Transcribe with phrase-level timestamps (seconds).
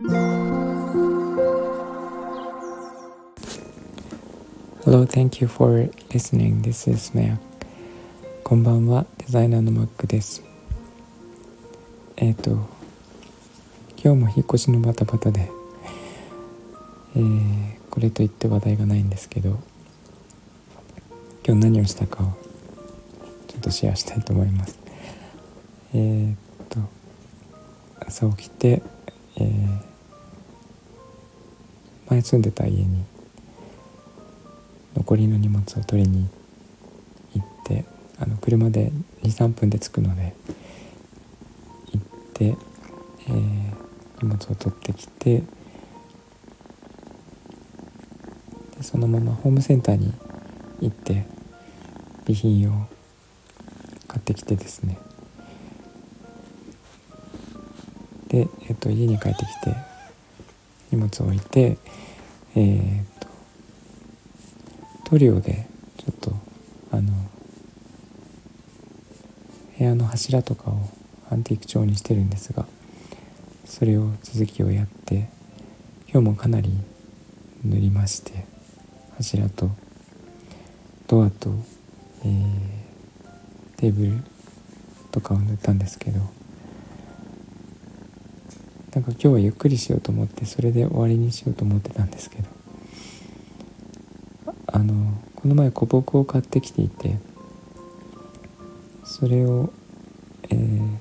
[0.00, 0.14] Hello,
[5.04, 6.62] thank you for listening.
[6.62, 7.38] This is Maya.
[8.44, 10.44] こんばんは、デザイナーのマックです。
[12.16, 12.50] えっ、ー、と、
[14.00, 15.50] 今日も引っ越しのバタバタで、
[17.16, 19.58] えー、これといって話題がないんですけど、
[21.44, 22.36] 今日何をしたかを
[23.48, 24.78] ちょっとシェアしたいと思います。
[25.92, 26.36] えー、っ
[26.68, 26.78] と、
[28.06, 28.80] 朝起きて、
[29.40, 29.80] えー、
[32.10, 33.04] 前住んでた家に
[34.96, 36.28] 残りの荷物を取りに
[37.34, 37.84] 行って
[38.18, 38.90] あの車で
[39.22, 40.34] 23分で着くので
[41.92, 43.76] 行って、えー、
[44.22, 45.44] 荷物を取ってきて
[48.76, 50.12] でそのままホームセンターに
[50.80, 51.26] 行って
[52.26, 52.88] 備品を
[54.08, 54.98] 買ってきてですね。
[58.28, 59.74] で、えっと、家に帰ってきて
[60.90, 61.78] 荷物を置いて
[62.54, 63.28] えー、っと
[65.10, 65.66] トリオで
[65.96, 66.32] ちょっと
[66.90, 67.12] あの
[69.78, 70.88] 部屋の柱とかを
[71.30, 72.66] アンティーク調にしてるんですが
[73.64, 75.30] それを続きをやって
[76.08, 76.70] 今日もかなり
[77.64, 78.44] 塗りまして
[79.16, 79.70] 柱と
[81.06, 81.50] ドアと、
[82.24, 82.58] えー、
[83.76, 84.12] テーブル
[85.12, 86.20] とかを塗ったんですけど
[88.98, 92.48] なんか今日はゆっくりしようと思ってそれで終わりにしようと思ってたんですけど。
[94.66, 97.16] あのこの前古木を買ってきていて
[99.04, 99.72] それを、
[100.50, 100.98] えー、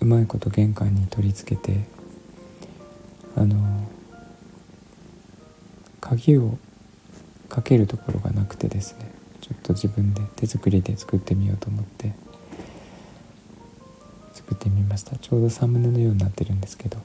[0.00, 1.84] うまいこと玄関に取り付けて
[3.36, 3.86] あの
[6.00, 6.56] 鍵を
[7.50, 9.12] かけるところがなくてですね
[9.42, 12.31] ちょっと自分で手作りで作ってみようと思って。
[14.62, 15.16] ってみました。
[15.16, 16.98] ちょうどサムネのようになってるんですけど。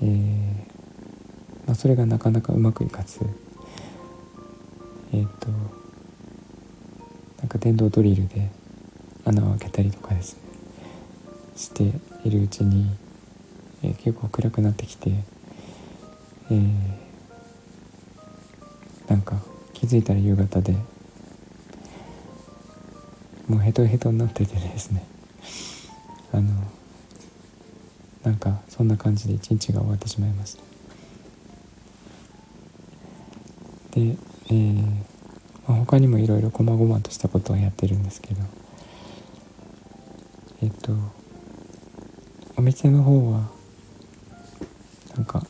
[0.00, 0.06] えー
[1.66, 3.18] まあ、それがなかなかうまくいかず。
[5.12, 5.48] えっ、ー、と
[7.38, 8.50] なんか電動ドリルで
[9.24, 10.40] 穴を開けたりとかですね。
[11.56, 11.92] して
[12.24, 12.94] いるうちに、
[13.82, 15.10] えー、結構暗くなってきて、
[16.50, 16.70] えー、
[19.08, 20.74] なんか気づいたら夕方で
[23.48, 25.15] もうヘトヘトになっててですね。
[26.32, 26.52] あの
[28.22, 30.62] なんかそんな感じで一日が終わってしまいました
[33.92, 34.16] で、
[34.48, 34.82] えー
[35.66, 38.42] まあ、他にもいろいろ細々としたことはやってるんですけど
[40.62, 40.92] えっ、と
[42.56, 43.50] お店の方は
[45.16, 45.46] なんか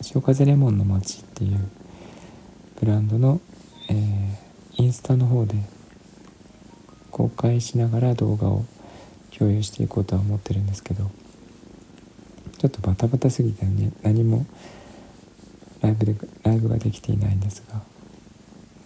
[0.00, 1.70] 潮風レモンの街っていう
[2.80, 3.40] ブランドの、
[3.88, 5.56] えー、インスタの方で
[7.10, 8.64] 公開しながら動画を
[9.36, 11.10] 共有していこうとは思ってるんですけど
[12.58, 14.46] ちょっとバタバタすぎてね何も
[15.80, 17.82] ライブでライブができていないんですが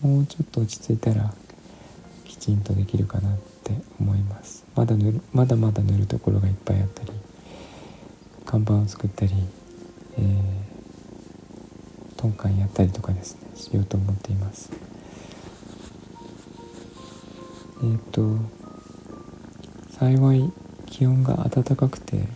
[0.01, 1.33] もうちょっと落ち着いたら
[2.25, 4.65] きちんとできるかなって思います。
[4.75, 7.11] まだ塗るまだまだ塗るところがいっぱいあったり
[8.47, 9.33] 看板を作ったり、
[10.17, 14.73] えー、トンカンやったりとかですねしようと思っています。
[17.83, 18.58] えっ、ー、と
[19.99, 20.53] 幸い
[20.87, 22.29] 気温が暖かくて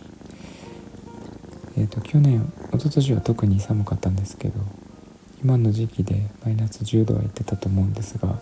[1.75, 4.59] えーと、去年一昨年は特に寒かったんですけど
[5.43, 8.39] 今の時期でマイナス10度はいってたと思うんですが今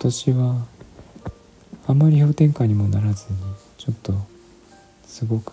[0.00, 0.66] 年は
[1.86, 3.38] あんまり氷点下にもならずに
[3.78, 4.12] ちょっと
[5.06, 5.52] すごく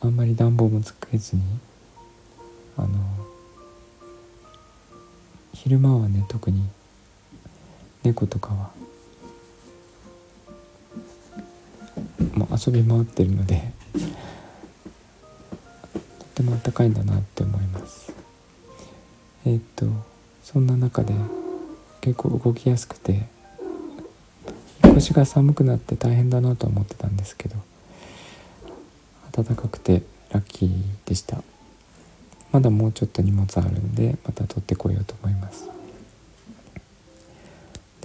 [0.00, 1.42] あんまり暖房もつけずに
[2.76, 2.88] あの
[5.52, 6.62] 昼間はね特に
[8.06, 8.70] 猫とかは
[12.34, 13.72] も遊び回ってるので
[16.36, 18.12] とても暖かいんだなって思います。
[19.44, 19.86] えー、っと
[20.44, 21.14] そんな中で
[22.00, 23.26] 結構動きやすくて
[24.82, 27.56] 腰が寒くなって大変だなと思ってたんですけど
[29.32, 31.42] 暖かくてラッキーでした。
[32.52, 35.75] まだもうちょっと荷物あるんでまた取ってこようと思います。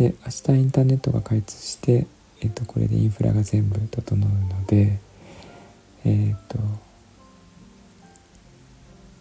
[0.01, 2.07] で明日インターネットが開通して
[2.41, 4.99] えっと、これでインフラが全部整うので、
[6.03, 6.57] えっと、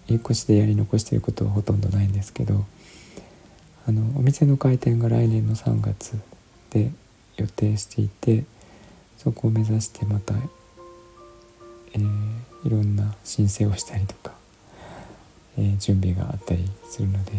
[0.09, 2.65] 引っ越しでやり残していることはほとんどないんですけど
[3.87, 6.19] あのお店の開店が来年の3月
[6.71, 6.91] で
[7.37, 8.45] 予定していて
[9.19, 10.35] そこを目指してまた、
[11.93, 14.33] えー、いろんな申請をしたりとか、
[15.59, 17.33] えー、準備があったりするので、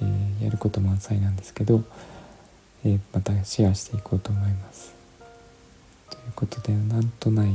[0.00, 1.84] えー、やること満載なんですけど
[2.82, 4.94] えー、またシェアしていこうと思います。
[6.08, 7.54] ということでなんとない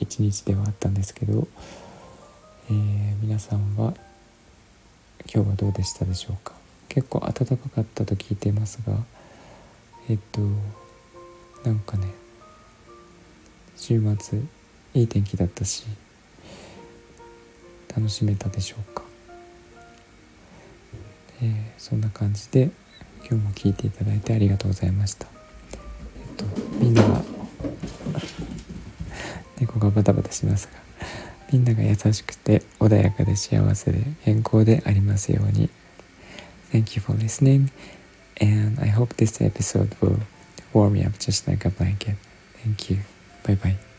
[0.00, 1.46] 一日ではあったんですけど、
[2.70, 3.92] えー、皆さんは
[5.32, 6.54] 今日はどうでしたでしょうか？
[6.88, 8.96] 結構暖かかったと聞いていますが
[10.08, 10.40] えっと
[11.62, 12.06] なんかね
[13.76, 14.40] 週末
[14.94, 15.84] いい天気だったし
[17.94, 19.02] 楽しめたでしょうか、
[21.44, 22.70] えー、そんな感じで
[23.28, 26.44] 今日も聞いていただいてありがとうございましたえっと
[26.78, 27.22] みんなが
[29.60, 30.72] 猫がバタバタしますが
[31.52, 35.68] みんなが優しくて穏やかで幸せで健康でありますように
[36.72, 37.70] Thank you for listening
[38.40, 40.18] and I hope this episode will
[40.72, 42.16] warm me up just like a blanket.
[42.62, 42.98] Thank you.
[43.44, 43.93] Bye bye.